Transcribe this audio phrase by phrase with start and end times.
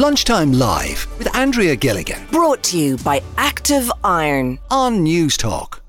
[0.00, 4.58] Lunchtime Live with Andrea Gilligan Brought to you by Active Iron.
[4.70, 5.80] on Newstalk.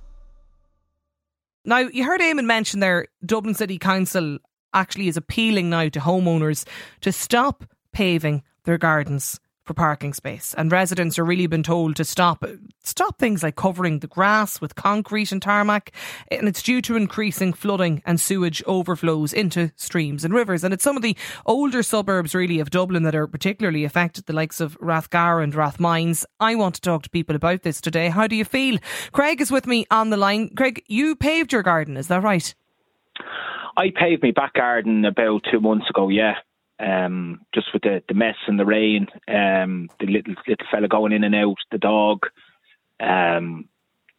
[1.63, 4.39] Now, you heard Eamon mention there, Dublin City Council
[4.73, 6.67] actually is appealing now to homeowners
[6.99, 7.63] to stop
[7.93, 10.53] paving their gardens for parking space.
[10.57, 12.43] And residents are really been told to stop
[12.83, 15.91] stop things like covering the grass with concrete and tarmac.
[16.29, 20.63] And it's due to increasing flooding and sewage overflows into streams and rivers.
[20.63, 21.15] And it's some of the
[21.45, 26.25] older suburbs really of Dublin that are particularly affected, the likes of Rathgar and Rathmines.
[26.39, 28.09] I want to talk to people about this today.
[28.09, 28.79] How do you feel?
[29.11, 30.49] Craig is with me on the line.
[30.55, 32.53] Craig, you paved your garden, is that right?
[33.77, 36.35] I paved my back garden about two months ago, yeah.
[36.81, 41.11] Um, just with the, the mess and the rain, um, the little little fella going
[41.11, 42.25] in and out, the dog,
[42.99, 43.69] um,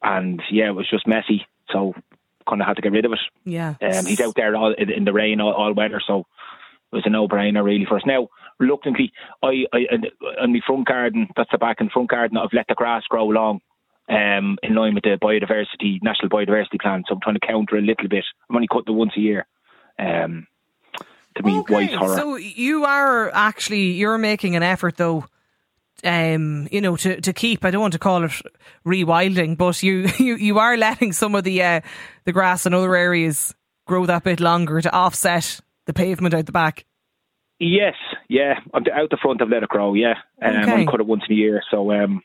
[0.00, 1.44] and yeah, it was just messy.
[1.70, 1.94] So
[2.48, 3.18] kind of had to get rid of it.
[3.44, 3.74] Yeah.
[3.82, 6.20] Um, he's out there all, in, in the rain all, all weather, so
[6.92, 8.06] it was a no-brainer really for us.
[8.06, 8.28] Now,
[8.60, 9.78] reluctantly, I, I
[10.40, 13.26] on my front garden, that's the back and front garden, I've let the grass grow
[13.26, 13.60] long.
[14.08, 17.80] Um, in line with the biodiversity, national biodiversity plan, so I'm trying to counter a
[17.80, 18.24] little bit.
[18.48, 19.46] I'm only cutting it once a year.
[19.98, 20.46] Um,
[21.36, 22.16] to me, Okay, wise horror.
[22.16, 25.26] So you are actually you're making an effort though.
[26.04, 28.32] Um, you know, to, to keep I don't want to call it
[28.84, 31.80] rewilding, but you, you, you are letting some of the uh,
[32.24, 33.54] the grass in other areas
[33.86, 36.86] grow that bit longer to offset the pavement out the back.
[37.60, 37.94] Yes,
[38.28, 38.54] yeah.
[38.74, 39.40] Out the front.
[39.40, 39.94] I've let it grow.
[39.94, 40.82] Yeah, um, Okay.
[40.82, 41.62] I cut it once in a year.
[41.70, 42.22] So, um,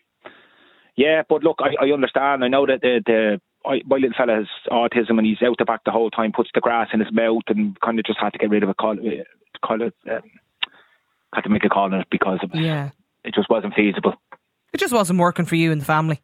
[0.95, 1.21] yeah.
[1.29, 2.43] But look, I, I understand.
[2.43, 5.65] I know that the the I, my little fella has autism and he's out the
[5.65, 6.31] back the whole time.
[6.31, 8.69] Puts the grass in his mouth and kind of just had to get rid of
[8.69, 9.27] a Call it,
[9.63, 9.93] call it.
[10.09, 10.21] Um,
[11.33, 12.91] had to make a call on it because of, Yeah.
[13.23, 14.13] it just wasn't feasible.
[14.73, 16.21] It just wasn't working for you and the family.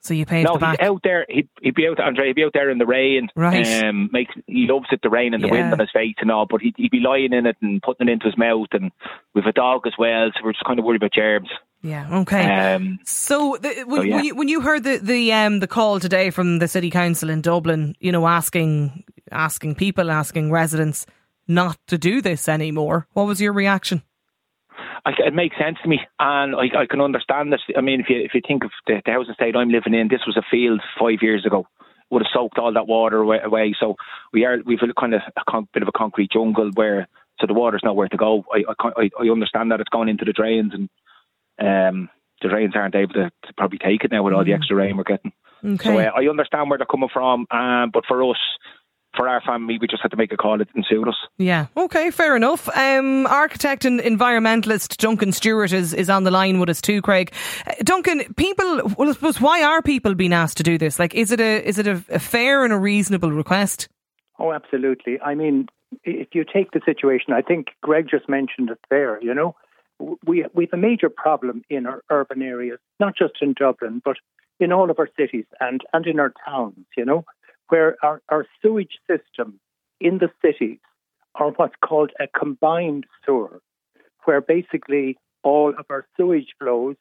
[0.00, 0.78] So you paved no, the back.
[0.80, 1.26] he's out there.
[1.28, 2.28] He'd, he'd be out, Andre.
[2.28, 3.28] He'd be out there in the rain.
[3.34, 3.66] Right.
[3.84, 5.52] Um, makes he loves it, the rain and the Yeah.
[5.54, 6.46] wind on his face and all.
[6.46, 8.68] But he'd, he'd be lying in it and putting it into his mouth.
[8.72, 8.92] And
[9.34, 11.48] with a dog as well, so we're just kind of worried about germs.
[11.86, 12.74] Yeah, okay.
[12.74, 14.14] Um, So, the, when, So, yeah.
[14.16, 17.30] when, you, when you heard the the um the call today from the city council
[17.30, 21.06] in Dublin, you know, asking asking people, asking residents
[21.48, 24.02] not to do this anymore, what was your reaction?
[25.04, 27.60] I, it makes sense to me, and I, I can understand this.
[27.76, 30.08] I mean, if you if you think of the, the housing estate I'm living in,
[30.08, 31.66] this was a field five years ago.
[32.10, 33.74] Would have soaked all that water away.
[33.78, 33.96] So
[34.32, 37.08] we are we've a kind of a con- bit of a concrete jungle where
[37.40, 38.44] so the water's nowhere to go.
[38.52, 40.88] I I, I I understand that it's going into the drains, and
[41.58, 42.08] um,
[42.42, 44.96] the drains aren't able to, to probably take it now with all the extra rain
[44.96, 45.32] we're getting.
[45.64, 45.84] Okay.
[45.84, 48.38] So uh, I understand where they're coming from, um, but for us,
[49.16, 50.60] for our family, we just had to make a call.
[50.60, 51.16] It didn't suit us.
[51.38, 51.66] Yeah.
[51.76, 52.10] Okay.
[52.10, 52.68] Fair enough.
[52.76, 57.32] Um, architect and environmentalist Duncan Stewart is, is on the line with us too, Craig.
[57.66, 58.82] Uh, Duncan, people.
[58.98, 60.98] Well, I suppose why are people being asked to do this?
[60.98, 63.88] Like, is it a is it a, a fair and a reasonable request?
[64.38, 65.18] Oh, absolutely.
[65.20, 65.68] I mean,
[66.04, 69.18] if you take the situation, I think Greg just mentioned it there.
[69.22, 69.56] You know,
[69.98, 74.16] we we have a major problem in our urban areas, not just in Dublin, but
[74.60, 76.86] in all of our cities and and in our towns.
[76.96, 77.24] You know,
[77.68, 79.60] where our our sewage system
[80.00, 80.78] in the cities
[81.34, 83.60] are what's called a combined sewer,
[84.24, 86.96] where basically all of our sewage flows,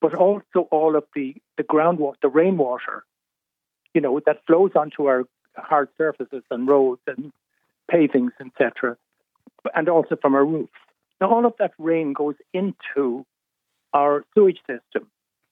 [0.00, 3.04] but also all of the the groundwater, the rainwater,
[3.94, 5.24] you know, that flows onto our
[5.56, 7.32] hard surfaces and roads and
[7.90, 8.96] pavings, etc.,
[9.74, 10.72] and also from our roofs.
[11.20, 13.24] Now, all of that rain goes into
[13.92, 15.10] our sewage system.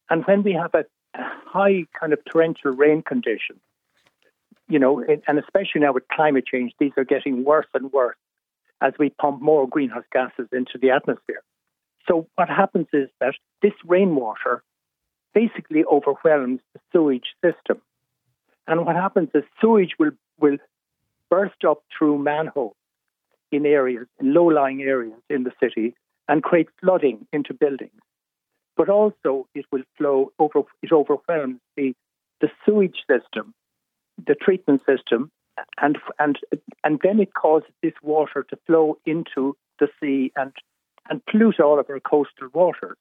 [0.08, 0.84] And when we have a,
[1.18, 3.58] high kind of torrential rain condition,
[4.68, 8.18] you know, and especially now with climate change, these are getting worse and worse
[8.82, 11.42] as we pump more greenhouse gases into the atmosphere.
[12.06, 14.62] So what happens is that this rainwater
[15.32, 17.80] basically overwhelms the sewage system.
[18.66, 20.58] And what happens is sewage will, will
[21.30, 22.76] burst up through manholes
[23.52, 25.94] in areas, in low lying areas in the city,
[26.28, 28.00] and create flooding into buildings.
[28.76, 31.94] But also, it will flow over, it overwhelms the,
[32.40, 33.54] the sewage system,
[34.26, 35.30] the treatment system,
[35.80, 36.38] and, and,
[36.84, 40.52] and then it causes this water to flow into the sea and,
[41.08, 42.98] and pollute all of our coastal waters.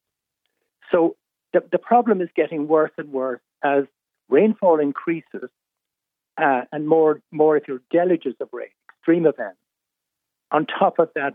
[0.92, 1.16] So
[1.52, 3.84] the, the problem is getting worse and worse as
[4.30, 5.50] rainfall increases
[6.38, 9.58] uh, and more, more if you're deluges of rain, extreme events.
[10.56, 11.34] On top of that,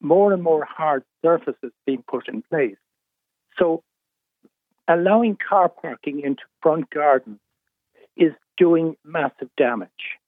[0.00, 2.74] more and more hard surfaces being put in place.
[3.60, 3.84] So
[4.88, 7.38] allowing car parking into front gardens
[8.16, 10.18] is doing massive damage.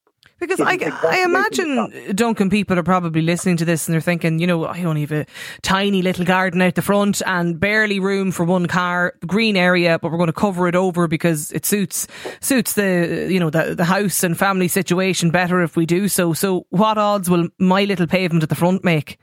[0.40, 2.14] Because I, I imagine.
[2.14, 5.10] Duncan, people are probably listening to this and they're thinking, you know, I only have
[5.10, 5.26] a
[5.62, 10.12] tiny little garden out the front and barely room for one car, green area, but
[10.12, 12.06] we're going to cover it over because it suits
[12.40, 16.32] suits the you know the the house and family situation better if we do so.
[16.34, 19.18] So, what odds will my little pavement at the front make?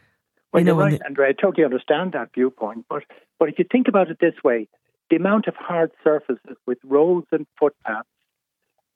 [0.51, 1.29] Well, you know, right, the- Andrea.
[1.29, 2.85] I totally understand that viewpoint.
[2.89, 3.03] But,
[3.39, 4.69] but if you think about it this way,
[5.09, 8.07] the amount of hard surfaces with roads and footpaths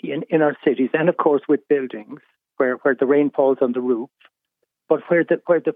[0.01, 2.19] in, in our cities, and of course with buildings
[2.57, 4.10] where, where the rain falls on the roof,
[4.88, 5.74] but where the where the,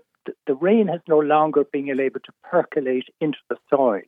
[0.47, 4.01] the, rain has no longer been able to percolate into the soil,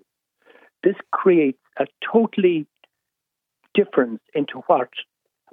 [0.83, 2.65] this creates a totally
[3.73, 4.89] difference into what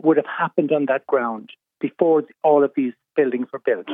[0.02, 1.50] would have happened on that ground
[1.80, 3.88] before all of these buildings were built.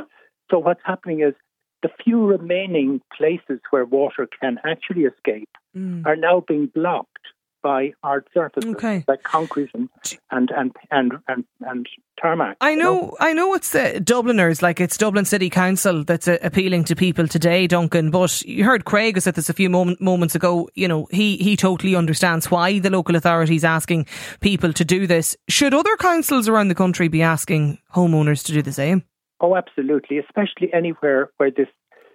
[0.50, 1.34] So what's happening is
[1.82, 6.06] the few remaining places where water can actually escape Mm.
[6.06, 7.17] are now being blocked
[7.62, 9.04] by hard surfaces Okay.
[9.08, 9.88] like concrete and
[10.30, 11.86] and and and and, and
[12.20, 12.56] tarmac.
[12.60, 16.38] I you know, I know it's the Dubliners, like it's Dublin City Council that's uh,
[16.42, 18.10] appealing to people today, Duncan.
[18.10, 20.68] But you heard Craig who said this a few moment, moments ago.
[20.74, 24.06] You know, he he totally understands why the local authorities asking
[24.40, 25.36] people to do this.
[25.48, 29.02] Should other councils around the country be asking homeowners to do the same?
[29.40, 31.68] Oh, absolutely, especially anywhere where this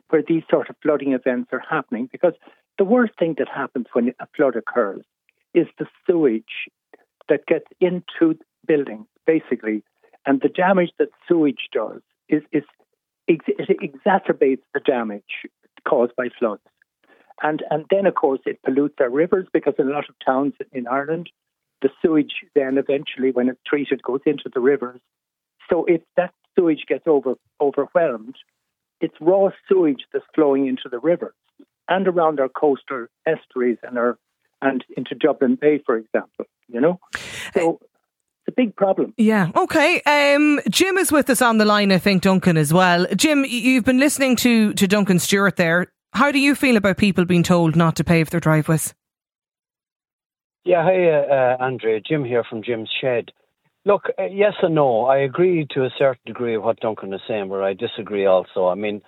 [0.10, 2.34] where these sort of flooding events are happening, because
[2.78, 5.04] the worst thing that happens when a flood occurs
[5.54, 6.70] is the sewage
[7.30, 9.84] that gets into buildings, basically,
[10.26, 12.64] and the damage that sewage does is is
[13.28, 15.48] it exacerbates the damage
[15.88, 16.62] caused by floods,
[17.42, 20.54] and and then of course it pollutes our rivers because in a lot of towns
[20.72, 21.30] in Ireland,
[21.82, 25.00] the sewage then eventually, when it's treated, goes into the rivers.
[25.70, 28.36] So if that sewage gets over overwhelmed,
[29.02, 31.36] it's raw sewage that's flowing into the rivers
[31.90, 34.18] and around our coastal estuaries and our
[34.64, 36.46] and into Dublin Bay, for example.
[36.68, 37.00] You know,
[37.54, 37.80] so
[38.46, 39.14] it's a big problem.
[39.18, 39.52] Yeah.
[39.56, 40.02] Okay.
[40.02, 41.92] Um, Jim is with us on the line.
[41.92, 43.06] I think Duncan as well.
[43.16, 45.92] Jim, you've been listening to to Duncan Stewart there.
[46.14, 48.94] How do you feel about people being told not to pave their driveways?
[50.66, 52.00] Yeah, hi, uh, uh, Andrea.
[52.00, 53.32] Jim here from Jim's Shed.
[53.86, 55.06] Look, uh, yes and no.
[55.06, 58.68] I agree to a certain degree of what Duncan is saying, but I disagree also.
[58.68, 59.02] I mean,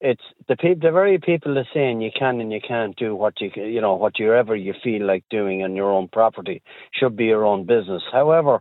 [0.00, 3.40] it's the pe- the very people that saying you can and you can't do what
[3.40, 6.62] you you know whatever you feel like doing on your own property
[6.92, 8.02] should be your own business.
[8.12, 8.60] However,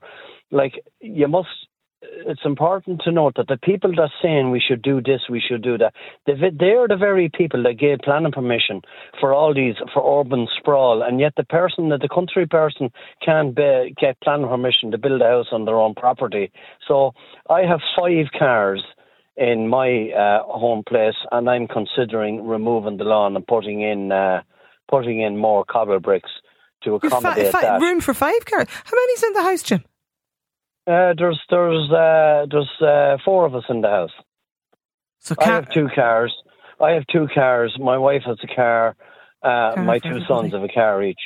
[0.52, 1.50] like you must.
[2.28, 5.64] It's important to note that the people that saying we should do this, we should
[5.64, 5.94] do that,
[6.28, 8.84] they they're the very people that gave planning permission
[9.20, 12.92] for all these for urban sprawl, and yet the person that the country person
[13.24, 16.52] can't be, get planning permission to build a house on their own property.
[16.88, 17.14] So
[17.50, 18.84] I have five cars
[19.38, 24.42] in my uh, home place, and I'm considering removing the lawn and putting in uh,
[24.90, 26.30] putting in more cobble bricks
[26.84, 27.82] to accommodate fi- that.
[27.82, 28.68] room for five cars.
[28.70, 29.84] How many's in the house, Jim?
[30.88, 34.12] Uh, there's there's uh, there's uh, four of us in the house.
[35.20, 36.34] So I have two cars.
[36.80, 37.76] I have two cars.
[37.80, 38.96] My wife has a car.
[39.42, 40.28] Uh, Car my two everybody.
[40.28, 41.20] sons have a car each.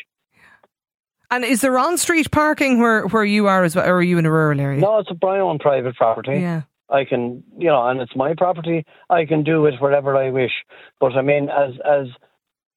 [1.31, 4.17] And is there on street parking where, where you are as well, or are you
[4.17, 4.79] in a rural area?
[4.81, 6.39] No, it's a my own private property.
[6.39, 6.63] Yeah.
[6.89, 8.85] I can, you know, and it's my property.
[9.09, 10.51] I can do it wherever I wish.
[10.99, 12.07] But I mean, as as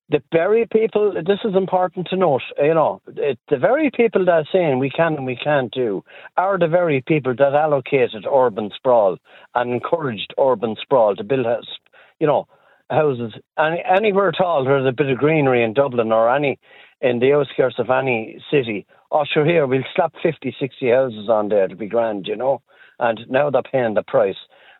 [0.09, 2.43] the very people, this is important to note.
[2.59, 6.05] You know, it, the very people that are saying we can and we can't do
[6.37, 9.17] are the very people that allocated urban sprawl
[9.55, 11.79] and encouraged urban sprawl to build, house,
[12.21, 12.47] you know,
[12.91, 14.65] houses any, anywhere at all.
[14.65, 16.59] There's a bit of greenery in Dublin or any
[17.01, 18.87] in the outskirts of any city.
[19.11, 22.63] Oh, sure, here we'll slap 50, 60 houses on there to be grand, you know.
[23.03, 24.37] And now they're paying the price.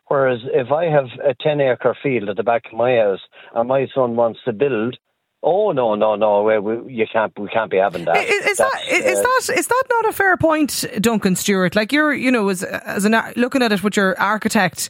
[0.07, 3.19] Whereas if I have a 10 acre field at the back of my house
[3.53, 4.97] and my son wants to build,
[5.41, 8.15] oh no, no, no, we, we, you can't, we can't be having that.
[8.15, 11.35] I- Is, is that That's, is uh, that is that not a fair point, Duncan
[11.35, 11.75] Stewart?
[11.75, 14.89] Like you're, you know, as as an looking at it with your architect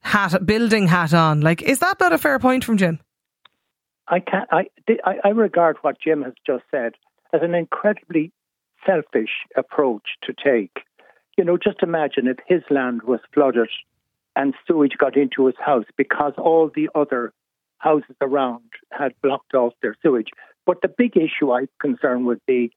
[0.00, 1.40] hat, building hat on.
[1.40, 2.98] Like, is that not a fair point from Jim?
[4.08, 4.66] I can I,
[5.04, 6.94] I I regard what Jim has just said
[7.32, 8.32] as an incredibly
[8.86, 10.78] selfish approach to take.
[11.36, 13.68] You know, just imagine if his land was flooded
[14.36, 17.32] and sewage got into his house because all the other
[17.78, 20.28] houses around had blocked off their sewage.
[20.66, 22.72] But the big issue I'm concerned would be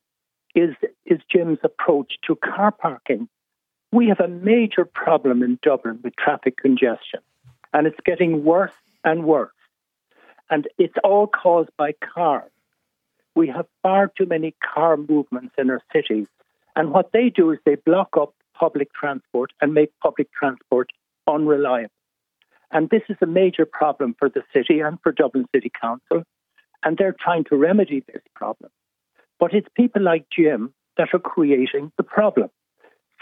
[0.55, 0.73] is
[1.05, 3.27] is Jim's approach to car parking.
[3.91, 7.19] We have a major problem in Dublin with traffic congestion,
[7.73, 9.51] and it's getting worse and worse
[10.49, 12.51] and it's all caused by cars.
[13.35, 16.27] We have far too many car movements in our cities,
[16.75, 20.89] and what they do is they block up public transport and make public transport
[21.27, 21.91] unreliable.
[22.71, 26.23] And this is a major problem for the city and for Dublin City Council,
[26.83, 28.71] and they're trying to remedy this problem.
[29.39, 32.49] But it's people like Jim that are creating the problem.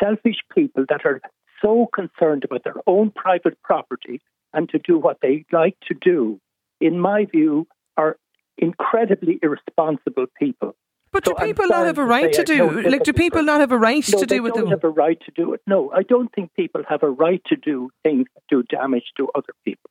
[0.02, 1.22] Selfish people that are
[1.62, 4.22] so concerned about their own private property
[4.54, 6.40] and to do what they like to do
[6.84, 8.18] in my view, are
[8.58, 10.76] incredibly irresponsible people.
[11.14, 12.58] But So do people not have a right say to do?
[12.58, 14.72] don't Like, do people not have a right No, to they do with don't them?
[14.72, 15.62] have a right to do it.
[15.68, 19.30] No, I don't think people have a right to do things that do damage to
[19.36, 19.90] other people.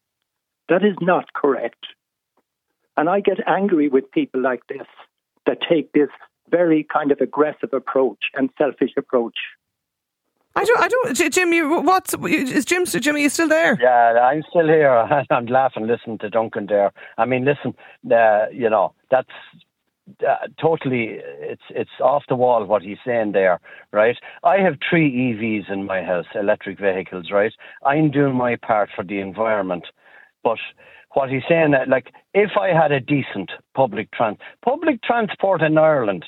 [0.68, 1.86] That is not correct.
[2.96, 4.86] And I get angry with people like this
[5.46, 6.10] that take this
[6.50, 9.38] very kind of aggressive approach and selfish approach.
[10.54, 11.52] I don't, I don't, Jim.
[11.54, 12.84] You, what's is Jim?
[12.84, 13.78] Jimmy, you still there?
[13.80, 14.90] Yeah, I'm still here.
[15.30, 16.92] I'm laughing, listening to Duncan there.
[17.16, 17.74] I mean, listen,
[18.14, 19.30] uh, you know, that's
[20.26, 23.60] uh, totally it's it's off the wall what he's saying there,
[23.92, 24.16] right?
[24.44, 27.52] I have three EVs in my house, electric vehicles, right?
[27.84, 29.86] I'm doing my part for the environment,
[30.42, 30.58] but
[31.14, 35.78] what he's saying that like if I had a decent public trans public transport in
[35.78, 36.24] Ireland,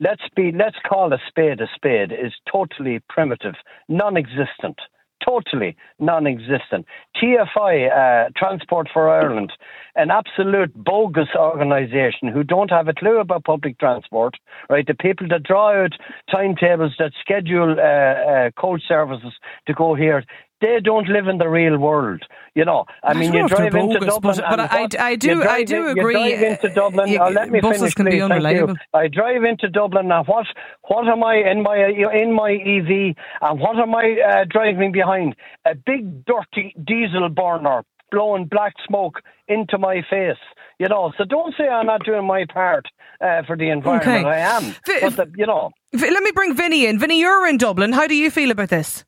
[0.00, 3.54] let's be let's call a spade a spade is totally primitive,
[3.88, 4.80] non-existent
[5.24, 6.86] totally non-existent.
[7.16, 9.52] TFI, uh, Transport for Ireland,
[9.96, 14.34] an absolute bogus organisation who don't have a clue about public transport.
[14.70, 15.92] Right, the people that draw out
[16.30, 19.32] timetables that schedule uh, uh, coach services
[19.66, 20.24] to go here,
[20.60, 22.22] they don't live in the real world.
[22.54, 25.62] You know, I, mean, you drive bogus, into Dublin, but, but I, I, do, I
[25.62, 26.14] do in, agree.
[26.14, 27.20] You drive into Dublin.
[27.20, 28.12] Uh, let me buses finish, can please.
[28.12, 28.74] be unreliable.
[28.92, 30.24] I drive into Dublin now.
[30.24, 30.46] What,
[30.88, 35.36] what am I in my in my EV, and what am I uh, driving behind?
[35.64, 40.36] A big dirty diesel burner blowing black smoke into my face.
[40.78, 42.86] You know, so don't say I'm not doing my part
[43.20, 44.26] uh, for the environment.
[44.26, 44.28] Okay.
[44.28, 44.62] I am.
[44.86, 46.98] V- but the, you know, v- let me bring Vinny in.
[46.98, 47.92] Vinny, you're in Dublin.
[47.92, 49.04] How do you feel about this?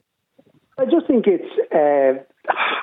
[0.79, 1.50] I just think it's.
[1.75, 2.25] Uh,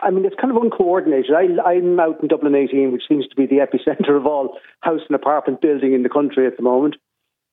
[0.03, 1.31] I mean, it's kind of uncoordinated.
[1.31, 5.01] I, I'm out in Dublin 18, which seems to be the epicenter of all house
[5.09, 6.95] and apartment building in the country at the moment.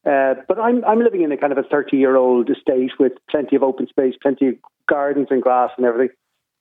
[0.07, 3.13] Uh, but I'm I'm living in a kind of a 30 year old estate with
[3.31, 4.55] plenty of open space, plenty of
[4.89, 6.15] gardens and grass and everything.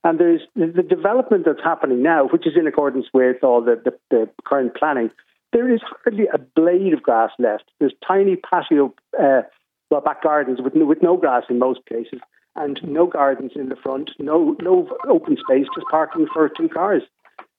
[0.06, 3.94] And there's the development that's happening now, which is in accordance with all the, the,
[4.10, 5.10] the current planning.
[5.54, 7.66] There is hardly a blade of grass left.
[7.80, 9.44] There's tiny patio, uh,
[9.90, 12.20] well, back gardens with no, with no grass in most places
[12.56, 17.04] and no gardens in the front, no no open space, just parking for two cars.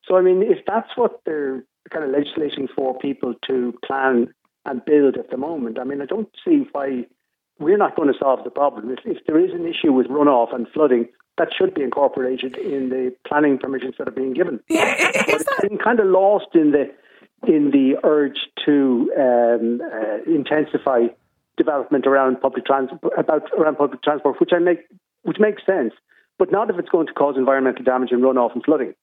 [0.05, 4.33] So I mean, if that's what they're kind of legislating for people to plan
[4.65, 7.07] and build at the moment, I mean, I don't see why
[7.59, 8.91] we're not going to solve the problem.
[8.91, 11.09] If, if there is an issue with runoff and flooding,
[11.39, 14.61] that should be incorporated in the planning permissions that are being given.
[14.69, 15.29] Yeah, that...
[15.29, 16.93] It's been kind of lost in the
[17.47, 21.09] in the urge to um, uh, intensify
[21.57, 24.79] development around public transport, about around public transport, which I make,
[25.23, 25.93] which makes sense,
[26.39, 28.95] but not if it's going to cause environmental damage and runoff and flooding.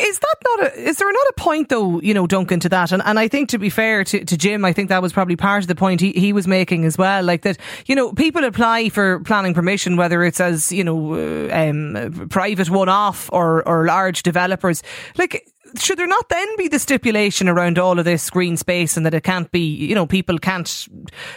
[0.00, 2.90] Is that not a, is there not a point though, you know, Duncan, to that?
[2.90, 5.36] And, and I think to be fair to, to Jim, I think that was probably
[5.36, 7.22] part of the point he, he was making as well.
[7.22, 12.26] Like that, you know, people apply for planning permission, whether it's as, you know, um,
[12.30, 14.82] private one off or, or large developers.
[15.16, 15.46] Like,
[15.78, 19.14] should there not then be the stipulation around all of this green space and that
[19.14, 20.88] it can't be, you know, people can't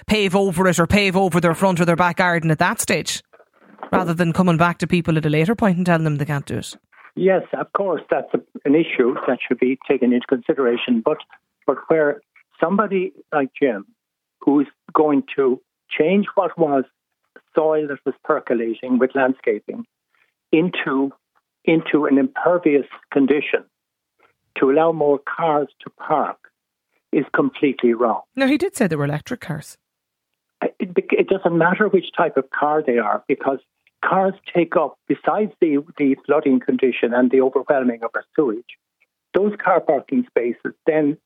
[0.07, 3.23] pave over it or pave over their front or their back garden at that stage
[3.91, 6.45] rather than coming back to people at a later point and telling them they can't
[6.45, 6.75] do it?
[7.15, 8.33] Yes, of course, that's
[8.65, 11.01] an issue that should be taken into consideration.
[11.05, 11.17] But,
[11.67, 12.21] but where
[12.59, 13.85] somebody like Jim,
[14.39, 16.85] who's going to change what was
[17.55, 19.85] soil that was percolating with landscaping
[20.51, 21.11] into
[21.65, 23.63] into an impervious condition
[24.59, 26.37] to allow more cars to park
[27.11, 28.21] is completely wrong.
[28.35, 29.77] No, he did say there were electric cars.
[30.61, 33.59] It, it doesn't matter which type of car they are because
[34.03, 38.77] cars take up, besides the, the flooding condition and the overwhelming of our sewage,
[39.33, 41.17] those car parking spaces then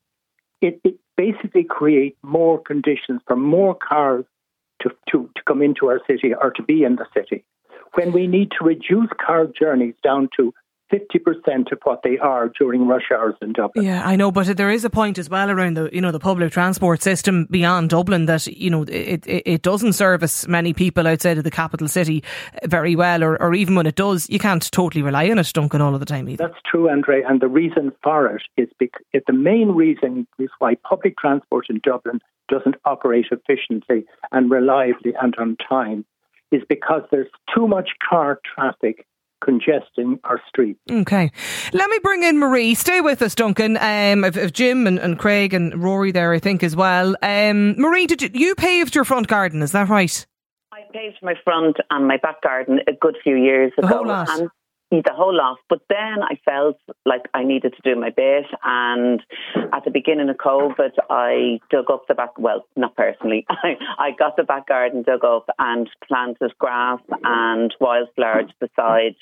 [0.62, 4.26] it, it basically create more conditions for more cars
[4.82, 7.44] to, to, to come into our city or to be in the city.
[7.94, 10.54] When we need to reduce car journeys down to
[10.92, 13.86] 50% of what they are during rush hours in Dublin.
[13.86, 16.20] Yeah, I know, but there is a point as well around the, you know, the
[16.20, 21.08] public transport system beyond Dublin that, you know, it, it, it doesn't service many people
[21.08, 22.24] outside of the capital city
[22.66, 25.82] very well, or, or even when it does, you can't totally rely on it, Duncan,
[25.82, 26.48] all of the time either.
[26.48, 30.76] That's true, Andre, and the reason for it is because the main reason is why
[30.76, 36.06] public transport in Dublin doesn't operate efficiently and reliably and on time
[36.52, 39.06] is because there's too much car traffic
[39.44, 40.80] congesting our streets.
[40.90, 41.32] Okay.
[41.74, 42.74] Let me bring in Marie.
[42.74, 43.78] Stay with us, Duncan.
[43.78, 47.16] Um, if, if Jim and, and, Craig and Rory there, I think, as well.
[47.22, 50.26] Um, Marie, did you, you paved your front garden, is that right?
[50.72, 53.88] I paved my front and my back garden a good few years ago.
[53.88, 54.30] The whole lot.
[54.30, 54.50] And
[54.92, 55.58] the whole lot.
[55.70, 58.46] But then I felt like I needed to do my bit.
[58.64, 59.22] And
[59.74, 64.12] at the beginning of COVID, I dug up the back, well, not personally, I, I
[64.18, 69.16] got the back garden dug up and planted grass and wildflowers beside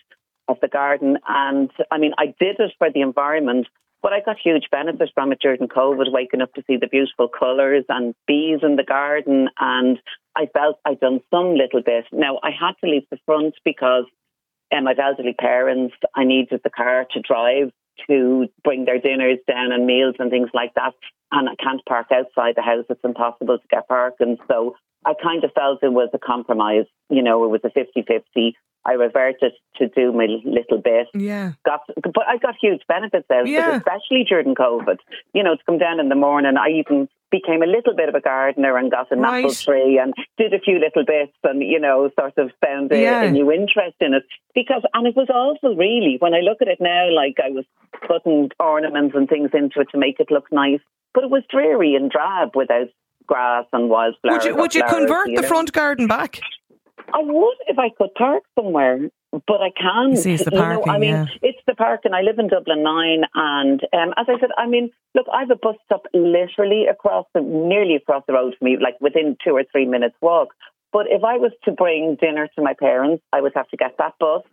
[0.48, 1.18] of the garden.
[1.28, 3.68] And I mean, I did it for the environment.
[4.04, 7.28] But I got huge benefits from it during COVID, waking up to see the beautiful
[7.28, 9.50] colours and bees in the garden.
[9.60, 9.98] And
[10.36, 12.06] I felt I'd done some little bit.
[12.12, 14.06] Now, I had to leave the front because
[14.76, 15.96] Uh, and I've elderly parents.
[16.16, 17.72] I needed the car to drive
[18.08, 20.94] to bring their dinners down and meals and things like that.
[21.32, 22.86] And I can't park outside the house.
[22.90, 24.38] It's impossible to get parking.
[24.50, 26.86] So I kind of felt it was a compromise.
[27.10, 28.56] You know, it was a 50 50.
[28.88, 31.08] I reverted to do my little bit.
[31.16, 31.54] Yeah.
[31.66, 33.76] Got, but I got huge benefits out of Yeah.
[33.76, 34.98] it, especially during COVID.
[35.34, 38.16] You know, to come down in the morning, I even became a little bit of
[38.16, 39.44] a gardener and got an Right.
[39.46, 43.00] apple tree and did a few little bits and, you know, sort of found a,
[43.02, 43.24] Yeah.
[43.24, 44.24] a new interest in it.
[44.54, 46.16] Because, and it was awful, really.
[46.20, 47.66] When I look at it now, like I was
[48.08, 50.82] putting ornaments and things into it to make it look nice,
[51.14, 52.88] but it was dreary and drab without
[53.28, 54.44] grass and wildflowers.
[54.44, 56.40] Would you would you flowers, convert you the front garden back?
[57.14, 59.00] I would if I could park somewhere,
[59.48, 60.12] but I.
[60.12, 61.26] You see, it's the You know, I mean, yeah.
[61.42, 62.14] it's the parking.
[62.14, 65.52] I live in Dublin Nine, and um, as I said, I mean, look, I have
[65.52, 69.52] a bus stop literally across the, nearly across the road from me, like within two
[69.52, 70.50] or three minutes walk.
[70.92, 73.98] But if I was to bring dinner to my parents, I would have to get
[73.98, 74.44] that bus,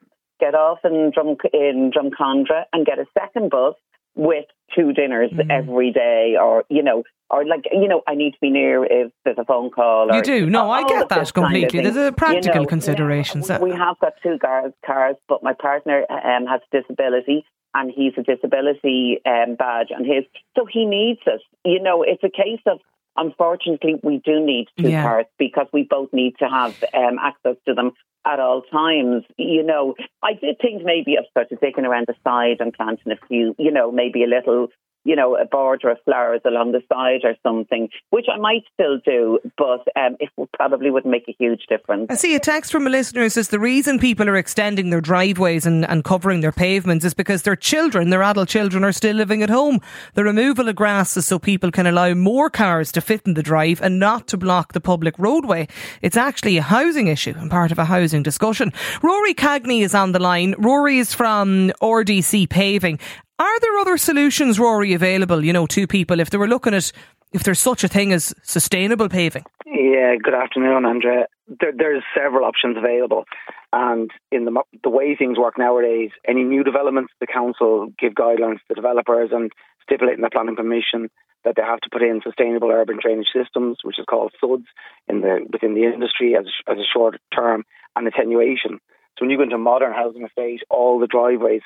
[0.40, 3.74] get off in Drum in Drumcondra, and get a second bus
[4.14, 5.50] with two dinners Mm.
[5.50, 9.10] every day, or you know, or like you know, I need to be near if
[9.24, 10.10] there's a phone call.
[10.10, 10.50] Or, You do.
[10.50, 11.80] No, I get that this kind of completely.
[11.82, 13.48] There's a practical You know, considerations.
[13.48, 17.44] We, we have got two cars, cars, but my partner um, has a disability.
[17.74, 20.24] And he's a disability um, badge on his,
[20.54, 21.40] so he needs us.
[21.64, 22.80] You know, it's a case of
[23.16, 25.02] unfortunately we do need two Yeah.
[25.02, 27.92] cars because we both need to have um, access to them
[28.24, 29.24] at all times.
[29.36, 33.12] You know, I did think maybe of sort of digging around the side and planting
[33.12, 34.68] a few, you know, maybe a little,
[35.04, 38.98] you know, a border of flowers along the side or something, which I might still
[39.04, 42.06] do, but um, it probably wouldn't make a huge difference.
[42.10, 45.66] I see a text from a listener says the reason people are extending their driveways
[45.66, 49.42] and, and covering their pavements is because their children, their adult children, are still living
[49.42, 49.80] at home.
[50.14, 53.42] The removal of grass is so people can allow more cars to fit in the
[53.42, 55.68] drive and not to block the public roadway.
[56.00, 58.72] It's actually a housing issue and part of a housing discussion.
[59.02, 60.54] Rory Cagney is on the line.
[60.58, 62.98] Rory is from RDC Paving.
[63.42, 66.92] Are there other solutions, Rory, available, you know, to people if they were looking at
[67.32, 69.42] if there's such a thing as sustainable paving?
[69.66, 71.26] Yeah, good afternoon, Andrea.
[71.48, 73.24] There, there's several options available,
[73.72, 78.60] and in the the way things work nowadays, any new developments, the council give guidelines
[78.68, 79.50] to developers and
[79.82, 81.10] stipulate in their planning permission
[81.44, 84.66] that they have to put in sustainable urban drainage systems, which is called SUDS
[85.08, 87.64] in the within the industry as as a short term
[87.96, 88.78] and attenuation.
[89.18, 91.62] So when you go into a modern housing estate, all the driveways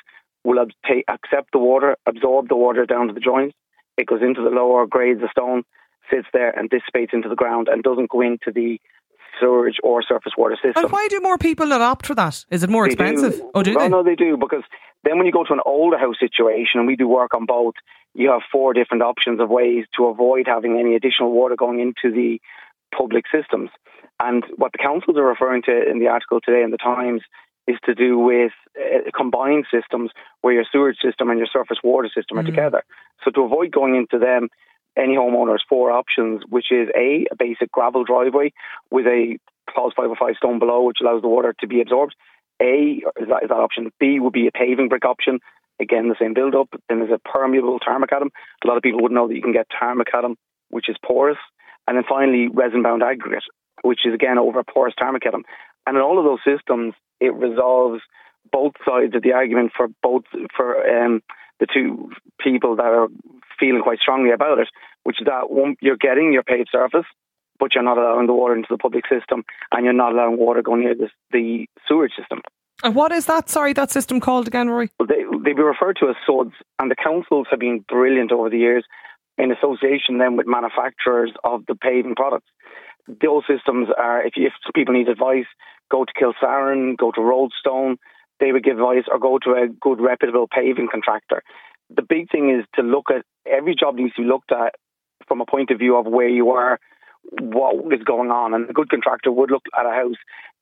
[0.47, 3.53] will ab- accept the water, absorb the water down to the joints.
[3.97, 5.63] It goes into the lower grades of stone,
[6.09, 8.79] sits there and dissipates into the ground and doesn't go into the
[9.39, 10.85] sewage or surface water system.
[10.85, 12.45] And why do more people not opt for that?
[12.49, 13.33] Is it more They expensive?
[13.33, 13.51] Do.
[13.53, 13.89] Oh, do well, they?
[13.89, 14.63] No, they do because
[15.03, 17.75] then when you go to an older house situation, and we do work on both,
[18.13, 22.15] you have four different options of ways to avoid having any additional water going into
[22.15, 22.39] the
[22.97, 23.69] public systems.
[24.19, 27.21] And what the councils are referring to in the article today in the Times
[27.67, 32.09] is to do with uh, combined systems where your sewage system and your surface water
[32.13, 32.83] system are together.
[33.23, 34.49] So to avoid going into them,
[34.97, 38.51] any homeowner has four options, which is A, a basic gravel driveway
[38.89, 39.37] with a
[39.69, 42.15] clause 505 stone below, which allows the water to be absorbed.
[42.61, 43.91] A is that, is that option.
[43.99, 45.39] B would be a paving brick option.
[45.79, 46.69] Again, the same build up.
[46.89, 48.29] Then there's a permeable tarmacadam.
[48.63, 50.35] A lot of people would know that you can get tarmacadam,
[50.69, 51.37] which is porous.
[51.87, 53.43] And then finally, resin bound aggregate,
[53.83, 55.43] which is again over a porous tarmacadam.
[55.87, 58.01] And in all of those systems, it resolves
[58.51, 60.23] both sides of the argument for both
[60.55, 61.21] for um,
[61.61, 63.07] the two people that are
[63.57, 64.67] feeling quite strongly about it,
[65.03, 67.05] which is that one, you're getting your paved surface,
[67.57, 70.61] but you're not allowing the water into the public system, and you're not allowing water
[70.61, 72.41] going near the, the sewage system.
[72.83, 73.49] And what is that?
[73.49, 74.89] Sorry, that system called again, Rory?
[74.99, 78.49] Well, they they be referred to as SUDs, and the councils have been brilliant over
[78.49, 78.85] the years
[79.37, 82.47] in association then with manufacturers of the paving products.
[83.07, 85.45] Those systems are, if, if people need advice,
[85.89, 87.97] go to Kilsaran, go to Roadstone,
[88.39, 91.41] they would give advice, or go to a good reputable paving contractor.
[91.89, 94.75] The big thing is to look at every job needs to be looked at
[95.27, 96.79] from a point of view of where you are,
[97.41, 100.17] what is going on, and a good contractor would look at a house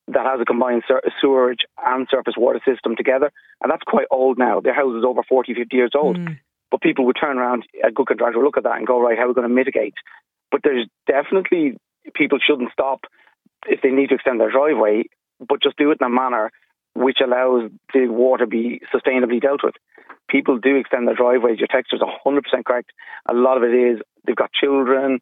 [0.08, 3.32] that has a combined ser- sewerage and surface water system together,
[3.62, 4.60] and that's quite old now.
[4.62, 6.18] Their house is over 40, 50 years old.
[6.18, 6.38] Mm.
[6.72, 9.18] But people would turn around, a good contractor would look at that and go, right,
[9.18, 9.94] how are we going to mitigate?
[10.52, 11.78] But there's definitely,
[12.14, 13.02] people shouldn't stop
[13.68, 15.04] if they need to extend their driveway,
[15.40, 16.52] but just do it in a manner
[16.94, 19.76] which allows the water be sustainably dealt with.
[20.30, 21.60] People do extend their driveways.
[21.60, 22.92] Your text is 100% correct.
[23.30, 25.20] A lot of it is they've got children,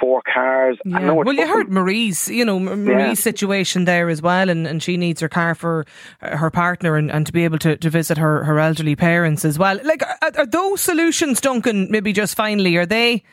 [0.00, 0.78] four cars.
[0.84, 1.10] Yeah.
[1.12, 3.22] Well, you heard Marie's, you know, Marie's Yeah.
[3.30, 5.84] situation there as well, and, and she needs her car for
[6.22, 9.44] uh, her partner and, and to be able to, to visit her, her elderly parents
[9.44, 9.78] as well.
[9.84, 13.24] Like, are, are those solutions, Duncan, maybe just finally, are they,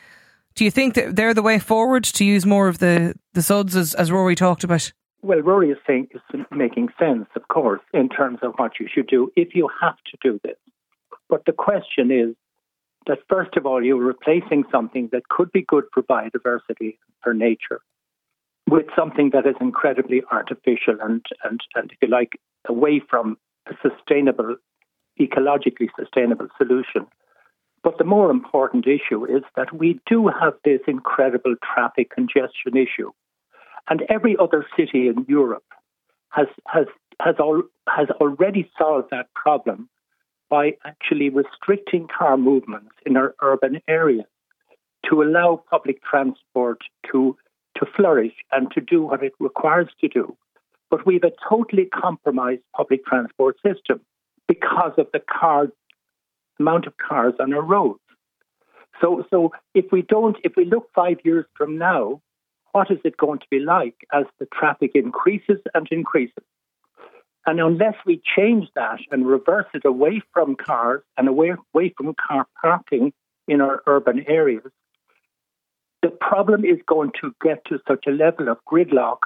[0.54, 3.74] do you think that they're the way forward to use more of the, the suds
[3.76, 4.92] as, as Rory talked about?
[5.22, 9.06] Well, Rory is saying is making sense, of course, in terms of what you should
[9.06, 10.56] do if you have to do this.
[11.28, 12.34] But the question is
[13.06, 17.80] that first of all, you're replacing something that could be good for biodiversity, for nature,
[18.68, 22.32] with something that is incredibly artificial and, and, and if you like,
[22.68, 23.36] away from
[23.66, 24.56] a sustainable,
[25.20, 27.06] ecologically sustainable solution.
[27.84, 33.12] But the more important issue is that we do have this incredible traffic congestion issue
[33.88, 35.66] and every other city in Europe
[36.30, 36.86] has has
[37.20, 39.88] has, al- has already solved that problem
[40.48, 44.26] by actually restricting car movements in our urban areas
[45.08, 46.78] to allow public transport
[47.10, 47.36] to
[47.76, 50.36] to flourish and to do what it requires to do.
[50.90, 54.00] But we've a totally compromised public transport system
[54.48, 55.68] because of the car
[56.58, 58.00] amount of cars on our roads.
[59.00, 62.20] So so if we don't if we look five years from now,
[62.72, 66.44] what is it going to be like as the traffic increases and increases?
[67.46, 72.14] And unless we change that and reverse it away from cars and away, away from
[72.14, 73.12] car parking
[73.46, 74.70] in our urban areas,
[76.02, 79.18] the problem is going to get to such a level of gridlock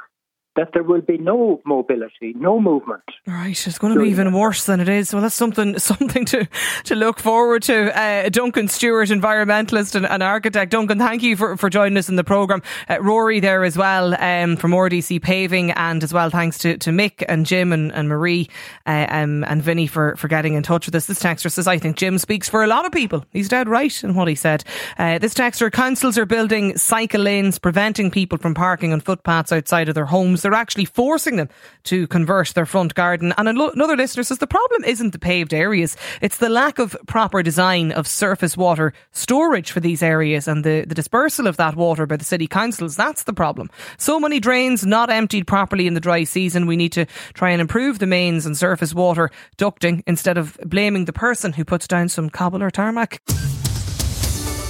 [0.59, 3.05] that there will be no mobility, no movement.
[3.29, 5.13] Right, it's going to be even worse than it is.
[5.13, 6.49] Well, that's something something to,
[6.85, 7.97] to look forward to.
[7.97, 10.73] Uh, Duncan Stewart, environmentalist and, and, architect.
[10.73, 12.63] Duncan, thank you for, for joining us in the programme.
[12.91, 16.91] Uh, Rory there as well um, from RDC Paving, and as well thanks to, to
[16.91, 18.49] Mick and Jim and, and Marie
[18.85, 21.07] uh, um, and Vinny for, for getting in touch with us.
[21.07, 23.25] This texter says, I think Jim speaks for a lot of people.
[23.33, 24.65] He's dead right in what he said.
[24.99, 29.89] Uh, this texter, councils are building cycle lanes, preventing people from parking on footpaths outside
[29.89, 31.49] of their homes they're actually forcing them
[31.85, 33.35] to convert their front garden.
[33.37, 37.43] And another listener says the problem isn't the paved areas, it's the lack of proper
[37.43, 42.07] design of surface water storage for these areas and the, the dispersal of that water
[42.07, 42.97] by the city councils.
[42.97, 43.69] That's the problem.
[43.99, 46.67] So many drains not emptied properly in the dry season.
[46.67, 51.05] We need to try and improve the mains and surface water ducting instead of blaming
[51.05, 53.21] the person who puts down some cobble or tarmac.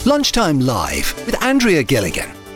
[0.05, 2.38] Lunchtime Live with Andrea Gilligan.